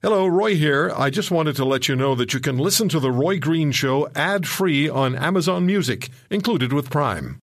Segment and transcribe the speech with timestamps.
[0.00, 0.92] Hello, Roy here.
[0.96, 3.72] I just wanted to let you know that you can listen to The Roy Green
[3.72, 7.40] Show ad free on Amazon Music, included with Prime.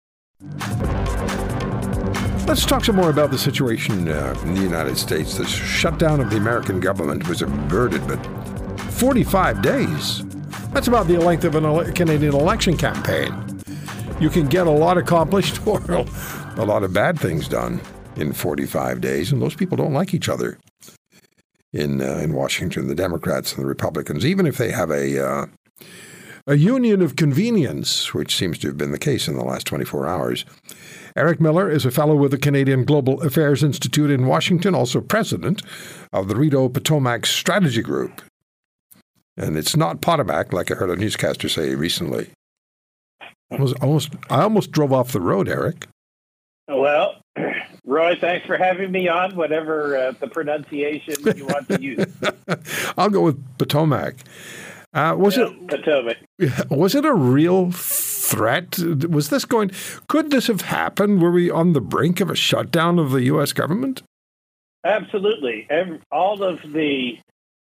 [2.47, 5.39] Let's talk some more about the situation uh, in the United States.
[5.39, 8.23] The shutdown of the American government was averted, but
[8.91, 10.23] 45 days.
[10.75, 13.33] That's about the length of a ele- Canadian election campaign.
[14.21, 17.81] You can get a lot accomplished or a lot of bad things done
[18.17, 20.59] in 45 days, and those people don't like each other
[21.73, 25.47] in uh, in Washington, the Democrats and the Republicans, even if they have a uh,
[26.47, 30.09] a union of convenience, which seems to have been the case in the last 24
[30.09, 30.45] hours.
[31.15, 35.63] Eric Miller is a fellow with the Canadian Global Affairs Institute in Washington, also president
[36.13, 38.23] of the Rideau Potomac Strategy Group.
[39.37, 42.31] And it's not Potomac, like I heard a newscaster say recently.
[43.21, 45.87] I was almost, I almost drove off the road, Eric.
[46.69, 47.22] Well,
[47.93, 52.07] Roy, thanks for having me on, whatever uh, the pronunciation you want to use.
[52.97, 54.17] I'll go with Potomac.
[54.95, 56.17] Uh, was Yeah, it Potomac.
[56.71, 58.79] was it a real threat?
[58.79, 59.71] Was this going?
[60.09, 61.21] Could this have happened?
[61.23, 63.53] Were we on the brink of a shutdown of the U.S.
[63.53, 64.03] government?
[64.85, 65.67] Absolutely.
[65.71, 67.19] Ev all of the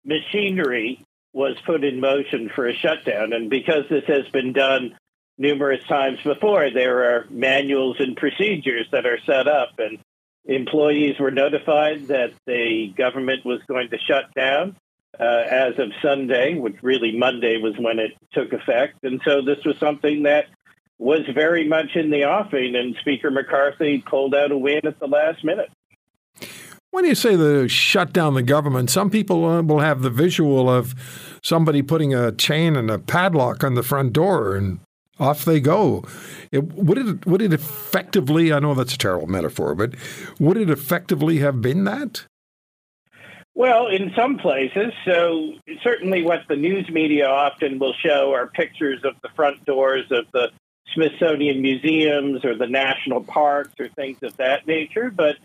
[0.05, 3.33] machinery was put in motion for a shutdown.
[3.33, 4.97] And because this has been done
[5.37, 9.71] numerous times before, there are manuals and procedures that are set up.
[9.79, 9.99] And
[10.49, 14.75] employees were notified that the government was going to shut down
[15.21, 19.05] uh, as of Sunday, which really Monday was when it took effect.
[19.05, 20.47] And so this was something that
[20.99, 22.75] was very much in the offing.
[22.75, 25.71] And Speaker McCarthy pulled out a win at the last minute.
[26.91, 30.71] When you say the shut down the government, some people uh, will have the visual
[30.71, 30.95] of
[31.43, 34.81] somebody putting a chain and a padlock on the front door and
[35.21, 36.05] off they go.
[36.53, 38.53] It, would it would it effectively?
[38.53, 39.95] I know that's a terrible metaphor, but
[40.39, 42.25] would it effectively have been that?
[43.55, 44.93] Well, in some places.
[45.05, 50.07] So, certainly what the news media often will show are pictures of the front doors
[50.13, 50.53] of the
[50.95, 55.11] Smithsonian museums or the national parks or things of that nature.
[55.11, 55.39] But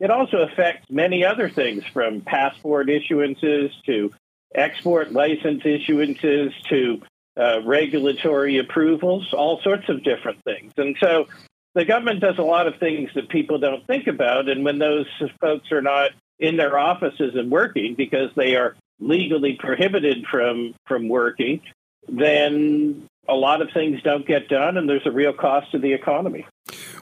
[0.00, 4.12] it also affects many other things from passport issuances to
[4.54, 7.02] export license issuances to
[7.38, 10.72] uh, regulatory approvals, all sorts of different things.
[10.76, 11.28] And so
[11.74, 14.48] the government does a lot of things that people don't think about.
[14.48, 15.06] And when those
[15.40, 21.08] folks are not in their offices and working because they are legally prohibited from, from
[21.08, 21.60] working,
[22.08, 25.92] then a lot of things don't get done and there's a real cost to the
[25.92, 26.46] economy.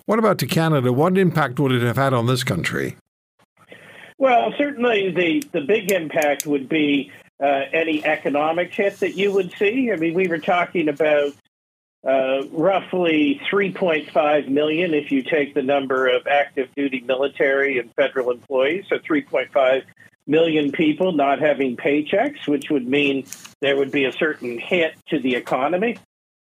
[0.04, 0.92] What about to Canada?
[0.92, 2.97] What impact would it have had on this country?
[4.18, 9.52] Well, certainly the, the big impact would be uh, any economic hit that you would
[9.58, 9.91] see.
[9.92, 11.32] I mean, we were talking about
[12.06, 18.30] uh, roughly 3.5 million if you take the number of active duty military and federal
[18.30, 19.82] employees, so 3.5
[20.26, 23.24] million people not having paychecks, which would mean
[23.60, 25.98] there would be a certain hit to the economy.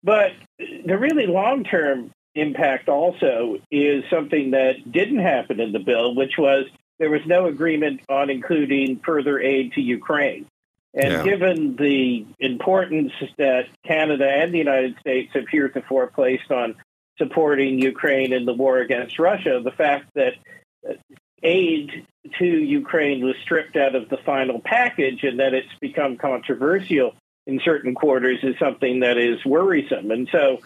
[0.02, 6.14] But the really long term impact also is something that didn't happen in the bill,
[6.14, 6.66] which was
[6.98, 10.46] there was no agreement on including further aid to Ukraine.
[10.94, 11.22] And Yeah.
[11.22, 16.74] given the importance that Canada and the United States have heretofore placed on
[17.18, 20.34] supporting Ukraine in the war against Russia, the fact that
[20.88, 20.94] uh,
[21.42, 22.06] aid
[22.38, 27.14] to Ukraine was stripped out of the final package and that it's become controversial
[27.46, 30.10] in certain quarters is something that is worrisome.
[30.10, 30.60] And so,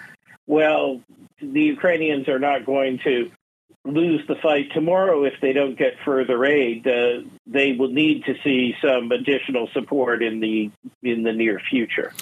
[0.46, 1.00] well,
[1.40, 3.30] the Ukrainians are not going to
[3.86, 6.86] lose the fight tomorrow if they don't get further aid.
[6.86, 10.70] Uh, they will need to see some additional support in the
[11.02, 12.12] in the near future.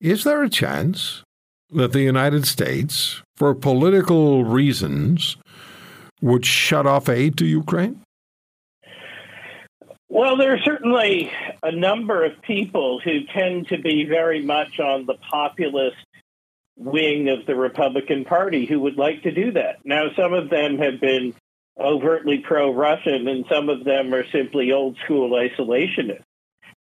[0.00, 1.22] Is there a chance
[1.70, 5.36] that the United States, for political reasons,
[6.20, 8.02] would shut off aid to Ukraine?
[10.08, 11.30] Well, there are certainly
[11.62, 15.96] a number of people who tend to be very much on the populist
[16.80, 19.78] wing of the Republican Party who would like to do that.
[19.84, 21.34] Now, some of them have been
[21.78, 26.24] overtly pro Russian, and some of them are simply old school isolationists.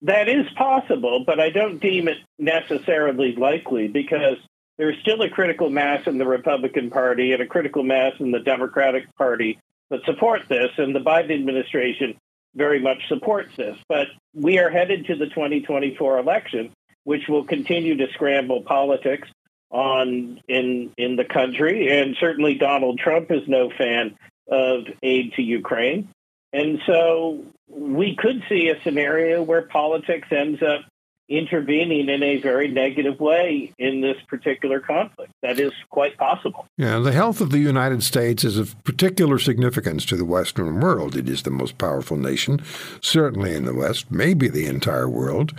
[0.03, 4.39] That is possible, but I don't deem it necessarily likely because
[4.79, 8.39] there's still a critical mass in the Republican Party and a critical mass in the
[8.39, 9.59] Democratic Party
[9.91, 12.17] that support this, and the Biden administration
[12.55, 13.77] very much supports this.
[13.89, 16.71] But we are headed to the 2024 election,
[17.05, 19.29] which will continue to scramble politics
[19.71, 24.17] on in in the country, and certainly Donald Trump is no fan
[24.49, 26.09] of aid to Ukraine,
[26.53, 30.83] and so we could see a scenario where politics ends up
[31.31, 35.31] intervening in a very negative way in this particular conflict.
[35.43, 36.67] That is quite possible.
[36.77, 41.15] Yeah, the health of the United States is of particular significance to the Western world.
[41.15, 42.61] It is the most powerful nation,
[43.01, 45.55] certainly in the West, maybe the entire world.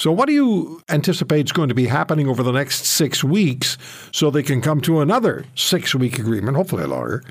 [0.00, 3.76] So, what do you anticipate is going to be happening over the next six weeks
[4.12, 7.22] so they can come to another six week agreement, hopefully longer?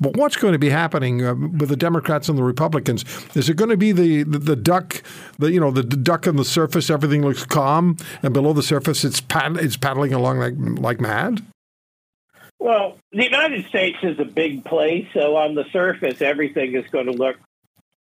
[0.00, 3.04] But what's going to be happening uh, with the Democrats and the Republicans?
[3.36, 5.04] Is it going to be the, the, the duck,
[5.38, 8.60] the you know the, the, duck on the surface, everything looks calm, and below the
[8.60, 11.46] surface it's pad, it's paddling along like like mad?
[12.58, 17.06] Well, the United States is a big place, so on the surface everything is going
[17.06, 17.36] to look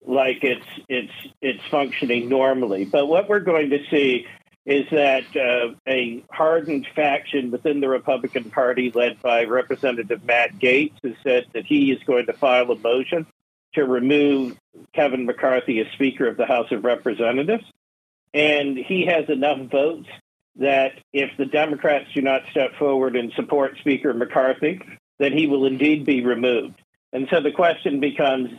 [0.07, 2.86] like it's it's it's functioning normally.
[2.86, 4.28] But what we're going to see
[4.66, 10.94] is that uh, a hardened faction within the Republican Party, led by Representative Matt Gaetz,
[11.04, 13.28] has said that he is going to file a motion
[13.74, 14.57] to remove
[14.94, 17.66] Kevin McCarthy as Speaker of the House of Representatives.
[18.34, 20.10] And he has enough votes
[20.57, 24.81] that if the Democrats do not step forward and support Speaker McCarthy,
[25.19, 26.81] that he will indeed be removed.
[27.13, 28.52] And so the question becomes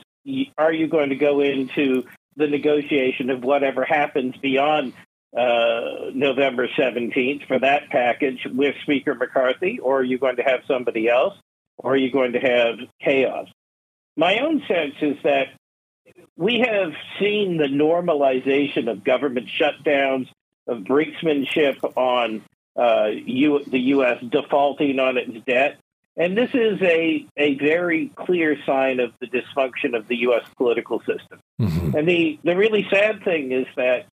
[0.59, 2.05] are you going to go into
[2.37, 4.93] the negotiation of whatever happens beyond
[5.37, 10.61] uh, November 17th for that package with Speaker McCarthy, or are you going to have
[10.67, 11.35] somebody else,
[11.79, 13.49] or are you going to have chaos?
[14.17, 15.49] My own sense is that
[16.37, 20.29] we have seen the normalization of government shutdowns,
[20.67, 22.43] of brinksmanship on
[22.77, 24.23] uh, U- the U.S.
[24.23, 25.79] defaulting on its debt.
[26.17, 30.47] And this is a, a very clear sign of the dysfunction of the U.S.
[30.57, 31.41] political system.
[31.61, 31.97] Mm-hmm.
[31.97, 34.07] And the, the really sad thing is that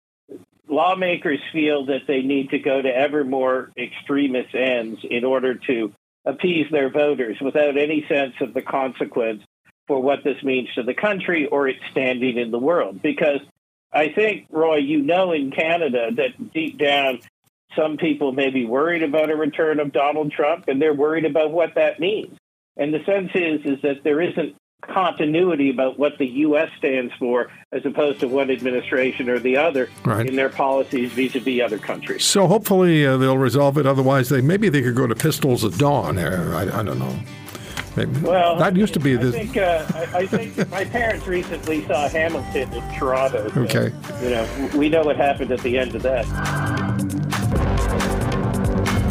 [0.67, 5.93] lawmakers feel that they need to go to ever more extremist ends in order to
[6.25, 9.43] appease their voters without any sense of the consequence
[9.87, 13.03] for what this means to the country or its standing in the world.
[13.03, 13.41] Because
[13.93, 17.21] I think, Roy, you know in Canada that deep down
[17.77, 21.51] some people may be worried about a return of Donald Trump, and they're worried about
[21.53, 22.37] what that means.
[22.77, 26.71] And the sense is is that there isn't continuity about what the U.S.
[26.79, 30.27] stands for, as opposed to one administration or the other right.
[30.27, 32.25] in their policies vis-a-vis other countries.
[32.25, 33.87] So hopefully uh, they'll resolve it.
[33.87, 36.19] Otherwise, they maybe they could go to pistols at dawn.
[36.19, 37.19] I, I don't know.
[37.97, 38.21] Maybe.
[38.21, 39.29] Well, that used to be the.
[39.29, 43.49] I think, uh, I, I, think my parents recently saw Hamilton in Toronto.
[43.49, 43.93] So, okay.
[44.23, 46.25] You know, we know what happened at the end of that.